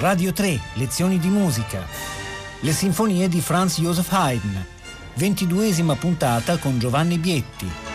[0.00, 1.86] Radio 3, lezioni di musica.
[2.60, 4.64] Le sinfonie di Franz Joseph Haydn.
[5.16, 7.89] Ventiduesima puntata con Giovanni Bietti.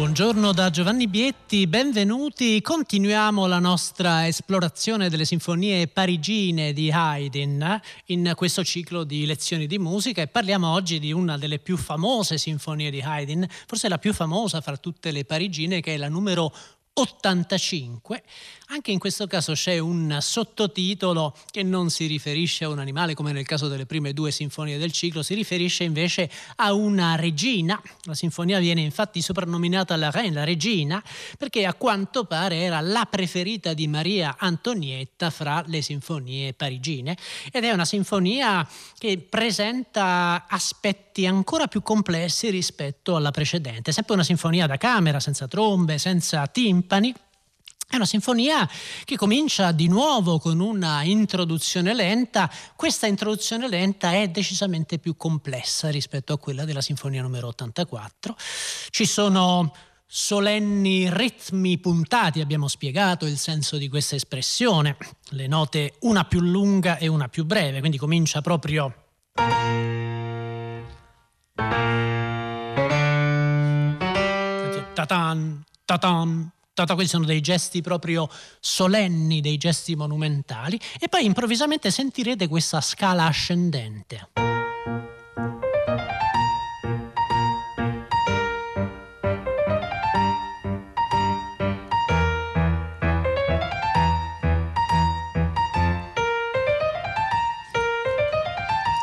[0.00, 2.62] Buongiorno da Giovanni Bietti, benvenuti.
[2.62, 9.78] Continuiamo la nostra esplorazione delle sinfonie parigine di Haydn in questo ciclo di lezioni di
[9.78, 14.14] musica e parliamo oggi di una delle più famose sinfonie di Haydn, forse la più
[14.14, 16.50] famosa fra tutte le parigine che è la numero
[16.94, 18.22] 85.
[18.72, 23.32] Anche in questo caso c'è un sottotitolo che non si riferisce a un animale come
[23.32, 27.82] nel caso delle prime due sinfonie del ciclo, si riferisce invece a una regina.
[28.04, 31.02] La sinfonia viene infatti soprannominata la Reine, la regina,
[31.36, 37.16] perché a quanto pare era la preferita di Maria Antonietta fra le sinfonie parigine
[37.50, 38.64] ed è una sinfonia
[38.96, 43.90] che presenta aspetti ancora più complessi rispetto alla precedente.
[43.90, 47.12] Sempre una sinfonia da camera, senza trombe, senza timpani
[47.90, 48.70] è una sinfonia
[49.04, 52.48] che comincia di nuovo con una introduzione lenta.
[52.76, 58.36] Questa introduzione lenta è decisamente più complessa rispetto a quella della sinfonia numero 84.
[58.90, 59.74] Ci sono
[60.06, 64.96] solenni ritmi puntati, abbiamo spiegato il senso di questa espressione,
[65.30, 68.94] le note una più lunga e una più breve, quindi comincia proprio
[74.94, 76.52] tatan, tatan,
[76.86, 78.28] questi sono dei gesti proprio
[78.60, 84.28] solenni, dei gesti monumentali, e poi improvvisamente sentirete questa scala ascendente.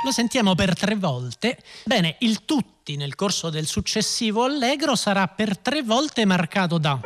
[0.08, 1.58] Lo sentiamo per tre volte.
[1.84, 6.98] Bene, il tutti nel corso del successivo allegro sarà per tre volte marcato da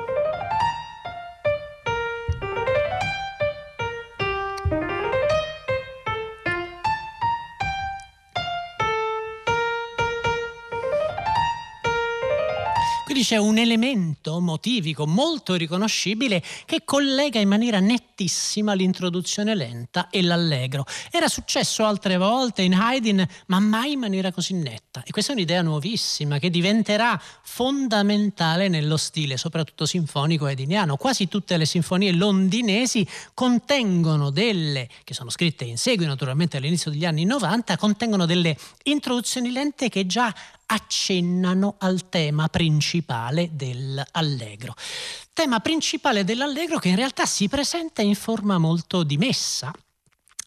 [13.32, 20.84] c'è un elemento motivico molto riconoscibile che collega in maniera nettissima l'introduzione lenta e l'allegro.
[21.10, 25.02] Era successo altre volte in Haydn, ma mai in maniera così netta.
[25.06, 30.98] E questa è un'idea nuovissima che diventerà fondamentale nello stile, soprattutto sinfonico haydniano.
[30.98, 37.06] Quasi tutte le sinfonie londinesi contengono delle, che sono scritte in seguito naturalmente all'inizio degli
[37.06, 40.36] anni 90, contengono delle introduzioni lente che già
[40.72, 44.74] accennano al tema principale dell'allegro.
[45.34, 49.72] Tema principale dell'allegro che in realtà si presenta in forma molto dimessa.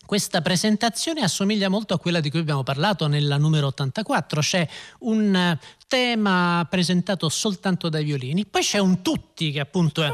[0.06, 4.68] Questa presentazione assomiglia molto a quella di cui abbiamo parlato nella numero 84, c'è
[5.00, 5.58] un
[5.88, 10.12] tema presentato soltanto dai violini, poi c'è un tutti che appunto è...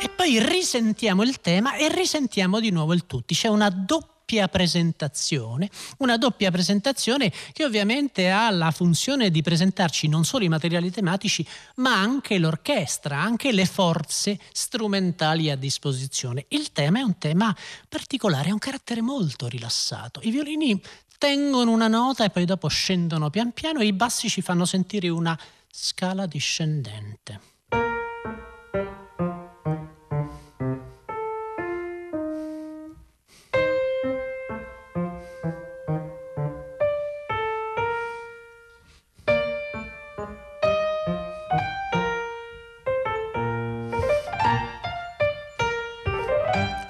[0.00, 4.46] E poi risentiamo il tema e risentiamo di nuovo il tutti, c'è una doppia doppia
[4.46, 5.68] presentazione,
[5.98, 11.44] una doppia presentazione che ovviamente ha la funzione di presentarci non solo i materiali tematici,
[11.76, 16.44] ma anche l'orchestra, anche le forze strumentali a disposizione.
[16.48, 17.54] Il tema è un tema
[17.88, 20.20] particolare, ha un carattere molto rilassato.
[20.22, 20.80] I violini
[21.18, 25.08] tengono una nota e poi dopo scendono pian piano e i bassi ci fanno sentire
[25.08, 25.38] una
[25.68, 27.40] scala discendente.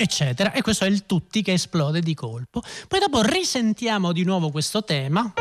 [0.03, 0.53] Eccetera.
[0.53, 2.63] E questo è il tutti che esplode di colpo.
[2.89, 5.33] Poi dopo risentiamo di nuovo questo tema.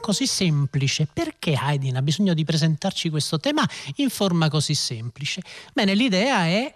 [0.00, 1.06] Così semplice.
[1.12, 5.42] Perché Haydn ha bisogno di presentarci questo tema in forma così semplice?
[5.74, 6.74] Bene, l'idea è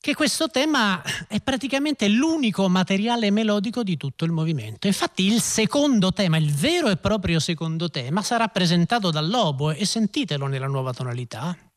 [0.00, 4.86] che questo tema è praticamente l'unico materiale melodico di tutto il movimento.
[4.86, 10.46] Infatti il secondo tema, il vero e proprio secondo tema, sarà presentato dall'oboe e sentitelo
[10.46, 11.67] nella nuova tonalità.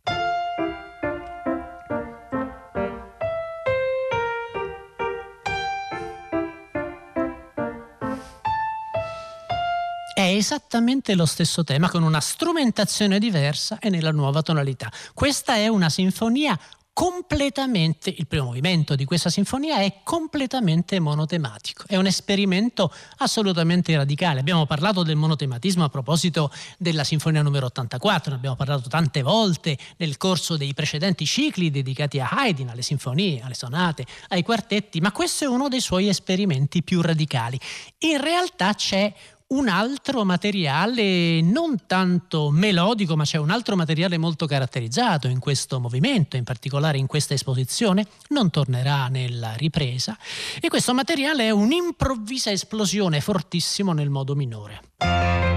[10.21, 14.91] È esattamente lo stesso tema con una strumentazione diversa e nella nuova tonalità.
[15.13, 16.57] Questa è una sinfonia
[16.93, 24.41] completamente, il primo movimento di questa sinfonia è completamente monotematico, è un esperimento assolutamente radicale.
[24.41, 29.77] Abbiamo parlato del monotematismo a proposito della sinfonia numero 84, ne abbiamo parlato tante volte
[29.97, 35.11] nel corso dei precedenti cicli dedicati a Haydn, alle sinfonie, alle sonate, ai quartetti, ma
[35.11, 37.59] questo è uno dei suoi esperimenti più radicali.
[37.99, 39.11] In realtà c'è
[39.51, 45.79] un altro materiale non tanto melodico, ma c'è un altro materiale molto caratterizzato in questo
[45.79, 50.17] movimento, in particolare in questa esposizione, non tornerà nella ripresa
[50.59, 55.50] e questo materiale è un'improvvisa esplosione fortissimo nel modo minore.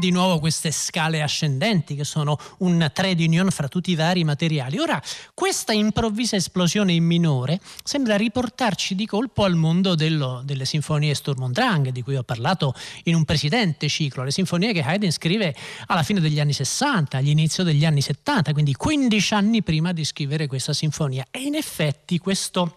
[0.00, 4.78] Di nuovo queste scale ascendenti che sono un trade union fra tutti i vari materiali.
[4.78, 5.00] Ora,
[5.34, 11.42] questa improvvisa esplosione in minore sembra riportarci di colpo al mondo dello, delle sinfonie Sturm
[11.42, 12.74] und Drang, di cui ho parlato
[13.04, 15.54] in un precedente ciclo, le sinfonie che Haydn scrive
[15.86, 20.48] alla fine degli anni 60, all'inizio degli anni 70, quindi 15 anni prima di scrivere
[20.48, 21.26] questa sinfonia.
[21.30, 22.76] E in effetti questo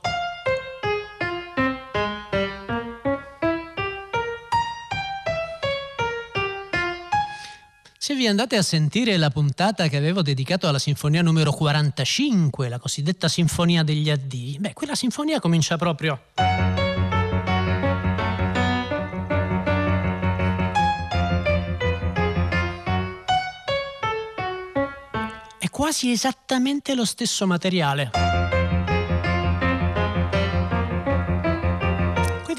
[8.03, 12.77] Se vi andate a sentire la puntata che avevo dedicato alla sinfonia numero 45, la
[12.77, 16.19] cosiddetta sinfonia degli addii, beh, quella sinfonia comincia proprio.
[25.57, 28.42] È quasi esattamente lo stesso materiale.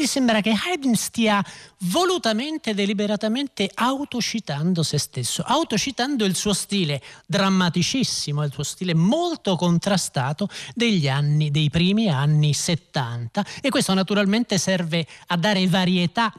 [0.04, 1.42] Quindi sembra che Haydn stia
[1.84, 10.46] volutamente, deliberatamente autocitando se stesso, autocitando il suo stile drammaticissimo, il suo stile molto contrastato
[10.74, 16.30] degli anni, dei primi anni 70 e questo naturalmente serve a dare varietà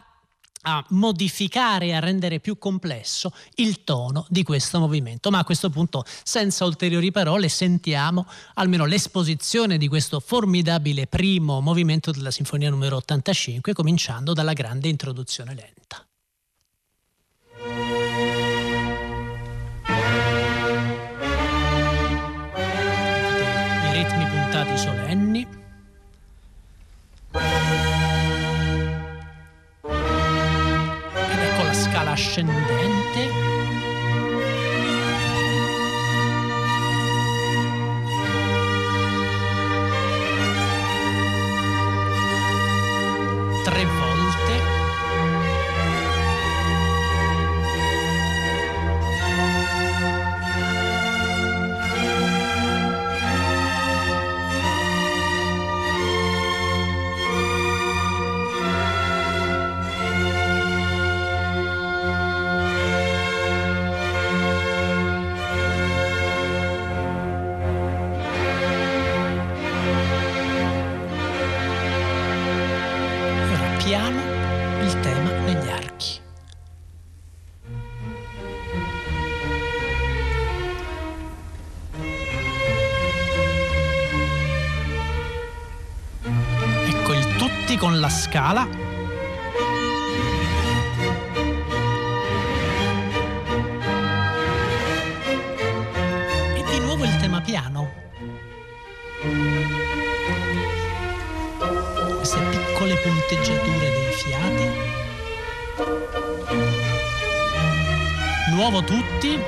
[0.68, 5.30] a modificare e a rendere più complesso il tono di questo movimento.
[5.30, 8.26] Ma a questo punto, senza ulteriori parole, sentiamo
[8.56, 15.54] almeno l'esposizione di questo formidabile primo movimento della Sinfonia numero 85, cominciando dalla grande introduzione
[15.54, 16.05] lenta.
[32.16, 33.30] Ascendente
[87.78, 88.68] con la scala.
[96.54, 97.92] E di nuovo il tema piano.
[102.18, 104.70] Queste piccole punteggiature dei fiati.
[108.52, 109.40] Nuovo tutti.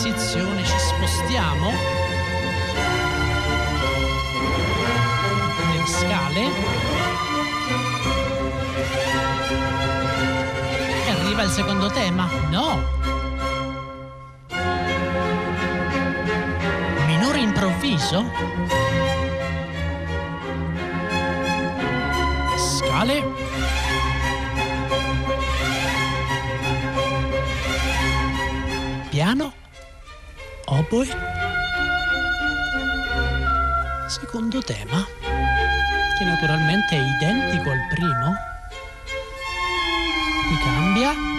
[0.00, 0.59] transizione
[1.10, 1.72] spostiamo
[5.66, 6.40] nelle scale
[11.04, 12.28] e arriva il secondo tema.
[12.50, 12.98] No!
[17.06, 18.30] Minore improvviso.
[22.56, 23.24] Scale.
[29.08, 29.59] Piano
[30.70, 31.06] oboe.
[34.08, 35.04] Secondo tema,
[36.18, 38.34] che naturalmente è identico al primo,
[40.48, 41.29] qui cambia.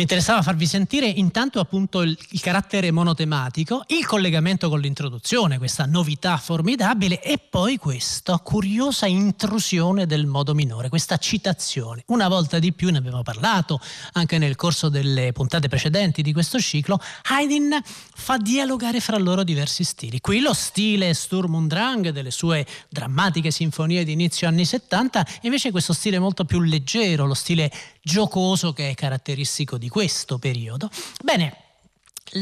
[0.00, 5.84] Mi interessava farvi sentire intanto appunto il, il, carattere monotematico, il collegamento con l'introduzione, questa
[5.84, 12.04] novità formidabile e poi questa curiosa intrusione del modo minore, questa citazione.
[12.06, 13.78] Una volta di più ne abbiamo parlato
[14.12, 19.84] anche nel corso delle puntate precedenti di questo ciclo, Haydn fa dialogare fra loro diversi
[19.84, 20.18] stili.
[20.22, 25.70] Qui lo stile Sturm und Drang delle sue drammatiche sinfonie di inizio anni 70, invece
[25.70, 30.88] questo stile molto più leggero, lo stile giocoso che è caratteristico di questo periodo.
[31.22, 31.56] Bene,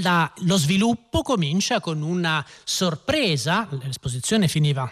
[0.03, 4.89] la, lo sviluppo comincia con una sorpresa, l'esposizione finiva.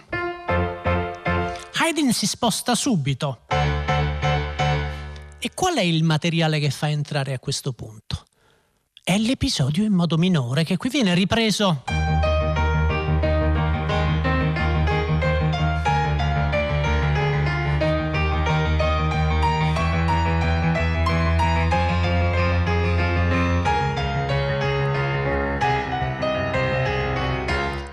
[1.78, 3.42] Haydn si sposta subito.
[5.38, 8.24] E qual è il materiale che fa entrare a questo punto?
[9.04, 12.05] È l'episodio in modo minore che qui viene ripreso.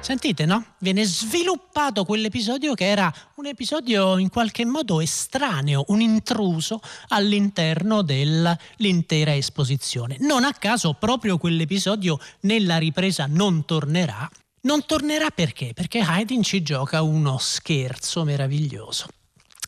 [0.03, 0.65] Sentite, no?
[0.79, 9.33] Viene sviluppato quell'episodio che era un episodio in qualche modo estraneo, un intruso all'interno dell'intera
[9.33, 10.17] esposizione.
[10.19, 14.29] Non a caso proprio quell'episodio nella ripresa non tornerà.
[14.63, 15.71] Non tornerà perché?
[15.73, 19.07] Perché Haydn ci gioca uno scherzo meraviglioso.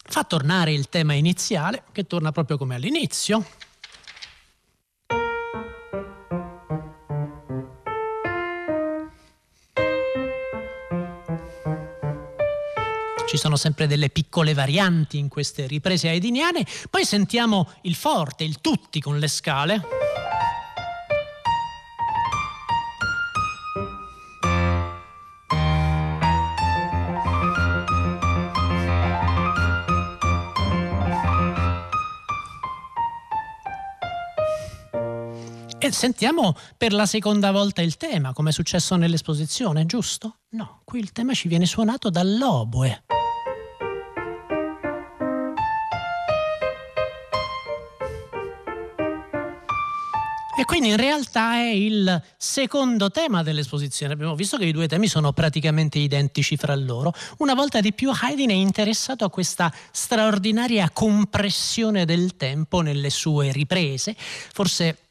[0.04, 3.46] Fa tornare il tema iniziale, che torna proprio come all'inizio,
[13.36, 16.66] ci sono sempre delle piccole varianti in queste riprese haydniane.
[16.90, 19.82] Poi sentiamo il forte, il tutti con le scale.
[35.78, 40.38] E sentiamo per la seconda volta il tema, come è successo nell'esposizione, giusto?
[40.52, 43.04] No, qui il tema ci viene suonato dall'oboe.
[50.58, 54.14] E quindi in realtà è il secondo tema dell'esposizione.
[54.14, 57.12] Abbiamo visto che i due temi sono praticamente identici fra loro.
[57.40, 63.52] Una volta di più Haydn è interessato a questa straordinaria compressione del tempo nelle sue
[63.52, 64.16] riprese.
[64.18, 65.05] Forse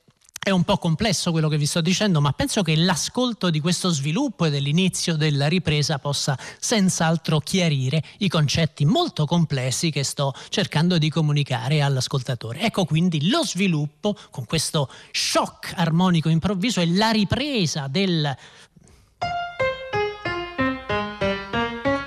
[0.45, 3.89] è un po' complesso quello che vi sto dicendo, ma penso che l'ascolto di questo
[3.89, 10.99] sviluppo e dell'inizio della ripresa possa senz'altro chiarire i concetti molto complessi che sto cercando
[10.99, 12.61] di comunicare all'ascoltatore.
[12.61, 18.37] Ecco quindi lo sviluppo con questo shock armonico improvviso e la ripresa del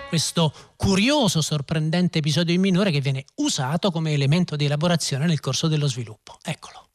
[0.10, 5.68] questo curioso, sorprendente episodio in minore che viene usato come elemento di elaborazione nel corso
[5.68, 6.38] dello sviluppo.
[6.44, 6.87] Eccolo.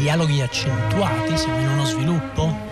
[0.00, 2.68] Dialoghi accentuati, siamo in uno sviluppo?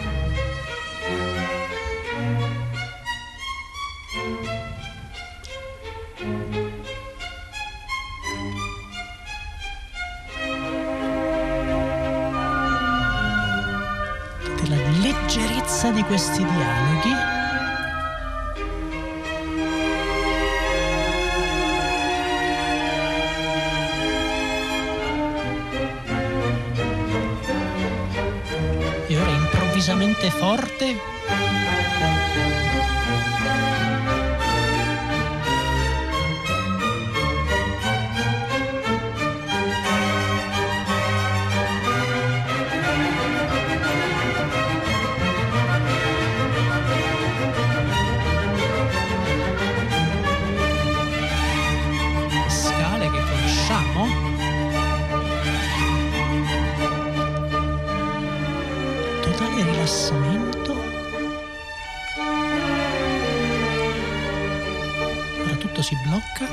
[14.68, 17.17] La leggerezza di questi dialoghi
[29.88, 30.96] improvvisamente forte
[65.82, 66.46] si blocca.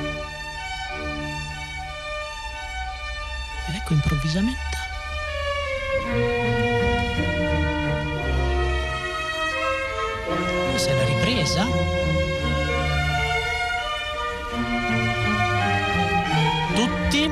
[3.67, 4.77] Ed ecco improvvisamente.
[10.69, 11.65] Questa è la ripresa.
[16.73, 17.31] Tutti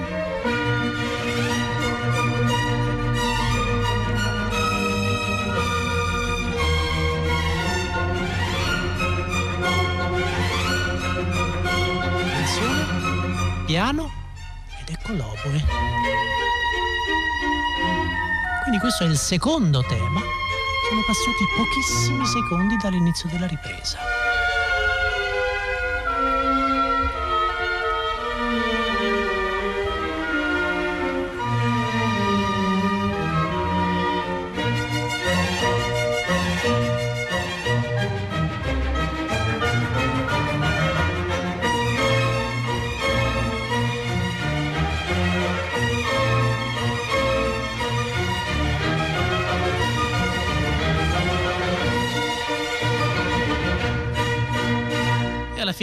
[13.73, 14.11] piano
[14.79, 15.65] ed ecco l'oboe.
[18.61, 20.19] Quindi questo è il secondo tema.
[20.89, 24.12] Sono passati pochissimi secondi dall'inizio della ripresa.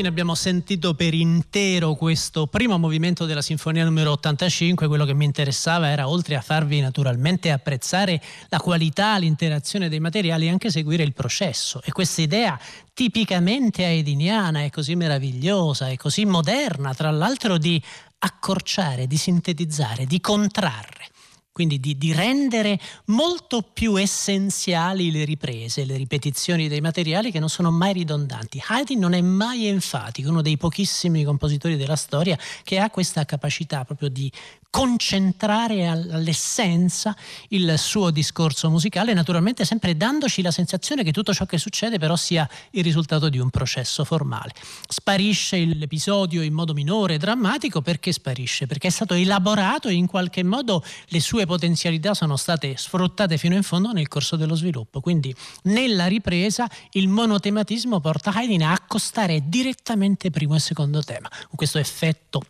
[0.00, 5.26] Fine abbiamo sentito per intero questo primo movimento della Sinfonia numero 85, quello che mi
[5.26, 11.12] interessava era oltre a farvi naturalmente apprezzare la qualità, l'interazione dei materiali, anche seguire il
[11.12, 11.82] processo.
[11.84, 12.58] E questa idea
[12.94, 17.82] tipicamente haydniana è così meravigliosa, è così moderna, tra l'altro di
[18.20, 21.09] accorciare, di sintetizzare, di contrarre
[21.52, 27.48] quindi di, di, rendere molto più essenziali le riprese, le ripetizioni dei materiali che non
[27.48, 28.62] sono mai ridondanti.
[28.66, 33.84] Haydn non è mai enfatico, uno dei pochissimi compositori della storia che ha questa capacità
[33.84, 34.30] proprio di
[34.70, 37.14] concentrare all'essenza
[37.48, 42.14] il suo discorso musicale, naturalmente sempre dandoci la sensazione che tutto ciò che succede però
[42.14, 44.52] sia il risultato di un processo formale.
[44.88, 48.66] Sparisce l'episodio in modo minore, drammatico, perché sparisce?
[48.66, 53.64] Perché è stato elaborato in qualche modo le sue potenzialità sono state sfruttate fino in
[53.64, 55.00] fondo nel corso dello sviluppo.
[55.00, 61.78] Quindi nella ripresa il monotematismo porta Haydn a accostare direttamente primo e secondo tema, questo
[61.78, 62.42] effetto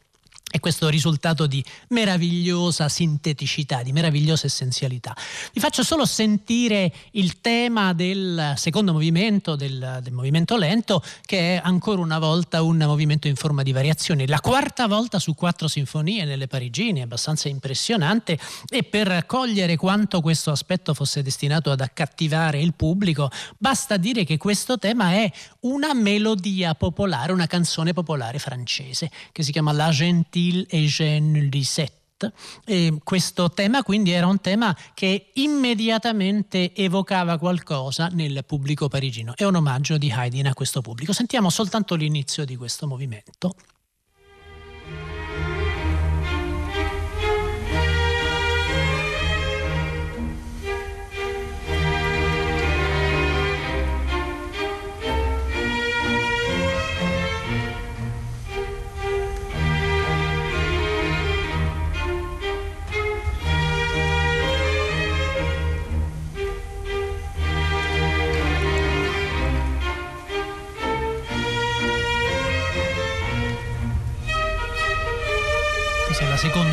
[0.50, 5.16] e questo risultato di meravigliosa sinteticità, di meravigliosa essenzialità.
[5.52, 11.60] Vi faccio solo sentire il tema del secondo movimento, del, del, movimento lento, che è
[11.62, 14.26] ancora una volta un movimento in forma di variazione.
[14.26, 20.50] La quarta volta su quattro sinfonie nelle Parigine, abbastanza impressionante, e per cogliere quanto questo
[20.50, 26.74] aspetto fosse destinato ad accattivare il pubblico, basta dire che questo tema è una melodia
[26.74, 32.32] popolare, una canzone popolare francese, che si chiama La Gentile Style Eugène Lisette.
[32.66, 39.34] E questo tema quindi era un tema che immediatamente evocava qualcosa nel pubblico parigino.
[39.36, 41.12] È un omaggio di Haydn a questo pubblico.
[41.12, 43.54] Sentiamo soltanto l'inizio di questo movimento.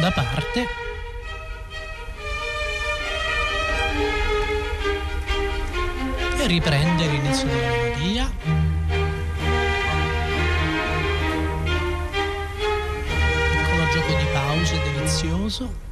[0.07, 0.67] Seconda parte.
[6.39, 8.31] E riprende l'inizio della melodia.
[13.49, 15.86] Piccolo gioco di pause delizioso.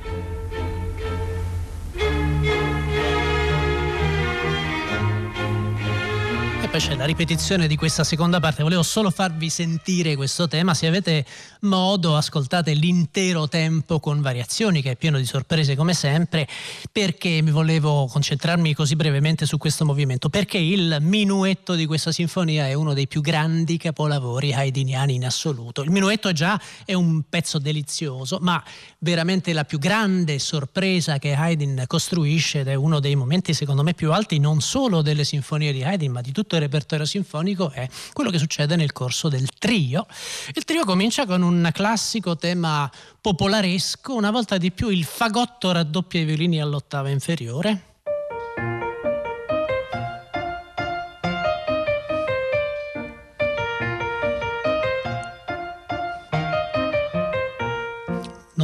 [6.76, 8.62] Poi c'è la ripetizione di questa seconda parte.
[8.62, 10.74] Volevo solo farvi sentire questo tema.
[10.74, 11.26] Se avete
[11.62, 16.46] modo, ascoltate l'intero tempo con variazioni, che è pieno di sorprese come sempre.
[16.92, 20.28] Perché mi volevo concentrarmi così brevemente su questo movimento?
[20.28, 25.82] Perché il minuetto di questa sinfonia è uno dei più grandi capolavori haydniani in assoluto.
[25.82, 28.62] Il minuetto già è un pezzo delizioso, ma
[29.00, 33.94] veramente la più grande sorpresa che Haydn costruisce ed è uno dei momenti secondo me
[33.94, 37.88] più alti non solo delle sinfonie di Haydn, ma di tutto il repertorio sinfonico è
[38.14, 40.06] quello che succede nel corso del trio.
[40.54, 42.90] Il trio comincia con un classico tema
[43.22, 47.94] popolaresco, una volta di più il fagotto raddoppia i violini all'ottava inferiore.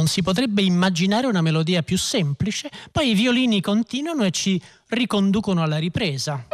[0.02, 5.62] non si potrebbe immaginare una melodia più semplice, poi i violini continuano e ci riconducono
[5.62, 6.44] alla ripresa.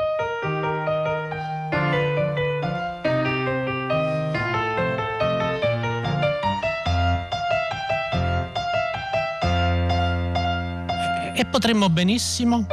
[11.39, 12.67] E potremmo benissimo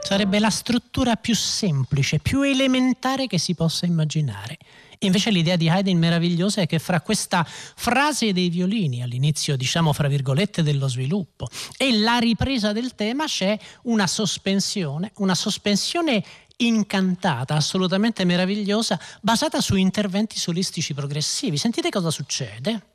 [0.00, 4.56] sarebbe la struttura più semplice, più elementare che si possa immaginare.
[5.00, 10.08] Invece l'idea di Haydn meravigliosa è che fra questa frase dei violini, all'inizio diciamo fra
[10.08, 16.24] virgolette dello sviluppo, e la ripresa del tema c'è una sospensione, una sospensione
[16.56, 21.58] incantata, assolutamente meravigliosa, basata su interventi solistici progressivi.
[21.58, 22.93] Sentite cosa succede.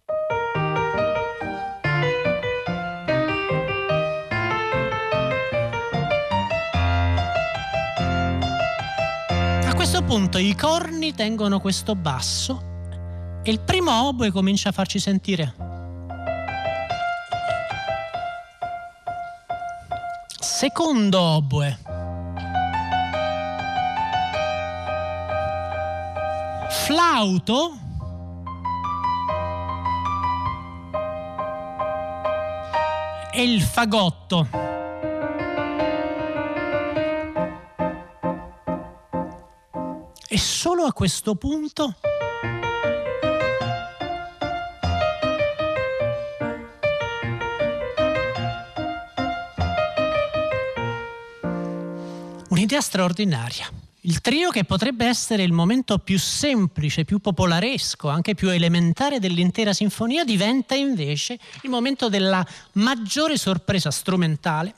[10.09, 12.63] Punto i corni tengono questo basso
[13.43, 15.53] e il primo oboe comincia a farci sentire.
[20.39, 21.77] Secondo oboe.
[26.69, 27.77] Flauto.
[33.31, 34.78] E il fagotto.
[40.39, 41.95] Solo a questo punto
[52.59, 53.67] un'idea straordinaria.
[54.01, 59.73] Il trio che potrebbe essere il momento più semplice, più popolaresco, anche più elementare dell'intera
[59.73, 64.73] sinfonia, diventa invece il momento della maggiore sorpresa strumentale.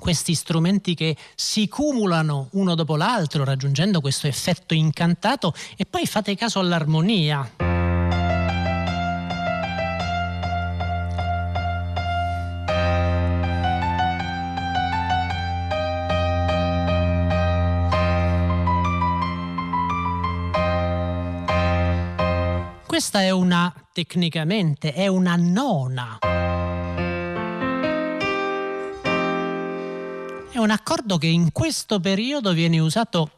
[0.00, 6.34] Questi strumenti che si cumulano uno dopo l'altro, raggiungendo questo effetto incantato, e poi fate
[6.34, 7.78] caso all'armonia.
[23.00, 26.18] questa è una, tecnicamente, è una nona.
[30.60, 33.30] Un accordo che in questo periodo viene usato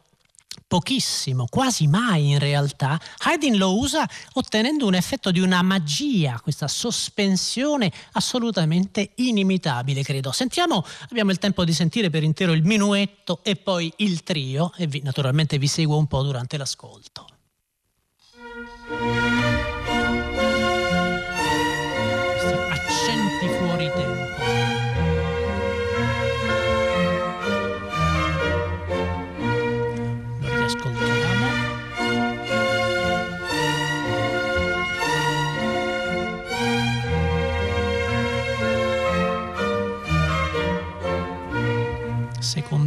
[0.67, 2.99] pochissimo, quasi mai in realtà.
[3.19, 10.31] Haydn lo usa ottenendo un effetto di una magia, questa sospensione assolutamente inimitabile, credo.
[10.31, 14.87] Sentiamo, abbiamo il tempo di sentire per intero il minuetto e poi il trio e
[14.87, 17.32] vi, naturalmente vi seguo un po' durante l'ascolto.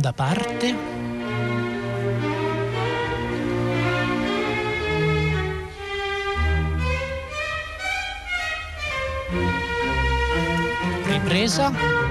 [0.06, 0.74] Seconda parte.
[11.06, 12.05] Ripresa.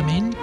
[0.00, 0.39] I mean.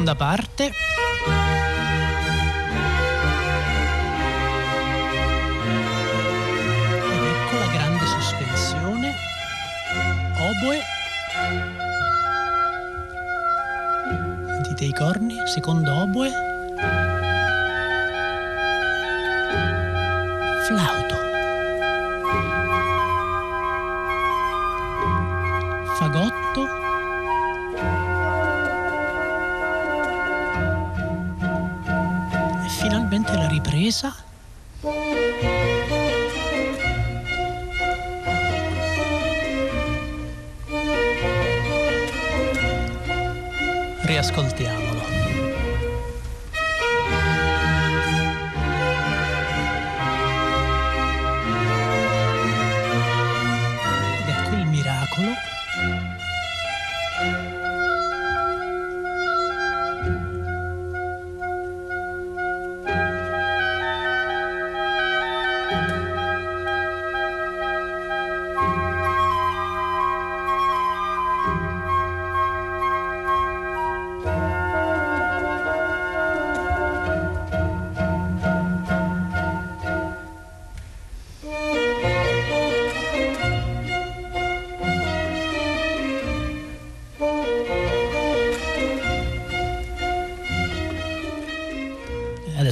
[0.00, 0.64] Seconda parte.
[7.04, 9.14] Ed ecco la grande sospensione.
[10.38, 10.80] Oboe.
[14.46, 16.30] Sentite i corni, secondo oboe.
[20.66, 21.09] Flauto.
[33.90, 34.29] La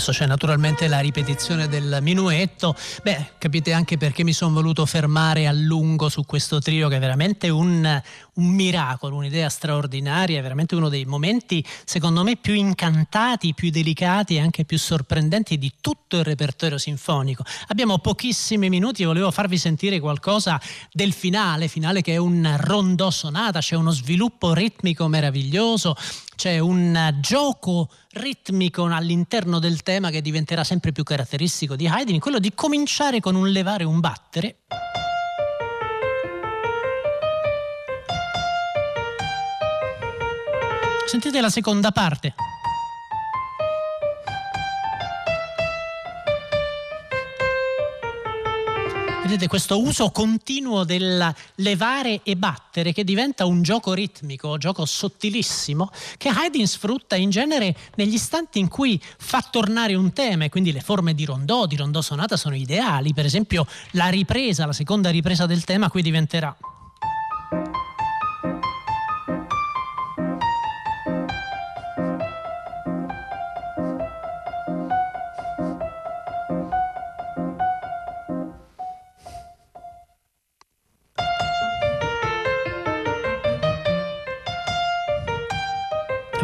[0.09, 2.75] adesso c'è naturalmente la ripetizione del minuetto.
[3.03, 6.99] Beh, capite anche perché mi sono voluto fermare a lungo su questo trio che è
[6.99, 8.03] veramente un,
[8.35, 14.37] un miracolo, un'idea straordinaria, è veramente uno dei momenti secondo me più incantati, più delicati
[14.37, 17.45] e anche più sorprendenti di tutto il repertorio sinfonico.
[17.69, 20.61] Abbiamo pochissimi minuti volevo farvi sentire qualcosa
[20.93, 25.97] del finale, finale che è un rondò sonata, c'è uno sviluppo ritmico meraviglioso,
[26.39, 32.39] c'è un gioco ritmico all'interno del tema che diventerà sempre più caratteristico di Haydn, quello
[32.39, 34.59] di cominciare con un levare un battere.
[41.07, 42.35] Sentite la seconda parte.
[49.29, 54.87] Vedete questo uso continuo del levare e battere che diventa un gioco ritmico, un gioco
[54.87, 60.49] sottilissimo, che Haydn sfrutta in genere negli istanti in cui fa tornare un tema e
[60.49, 63.13] quindi le forme di rondò, di rondò sonata sono ideali.
[63.13, 66.57] Per esempio la ripresa, la seconda ripresa del tema qui diventerà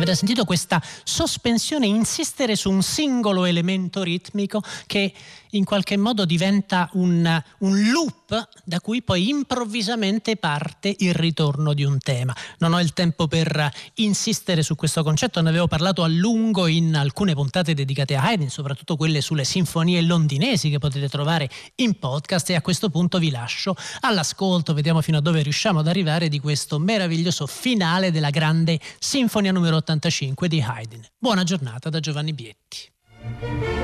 [0.05, 5.11] Avete sentito questa sospensione, insistere su un singolo elemento ritmico che
[5.55, 11.85] in qualche modo diventa un, un, loop da cui poi improvvisamente parte il ritorno di
[11.85, 12.35] un tema.
[12.59, 16.95] Non ho il tempo per insistere su questo concetto, ne avevo parlato a lungo in
[16.95, 22.51] alcune puntate dedicate a Haydn, soprattutto quelle sulle sinfonie londinesi che potete trovare in podcast
[22.51, 26.41] e a questo punto vi lascio all'ascolto, vediamo fino a dove riusciamo ad arrivare di
[26.41, 31.01] questo meraviglioso finale della grande sinfonia numero 85 di Haydn.
[31.19, 33.84] Buona giornata da Giovanni Bietti.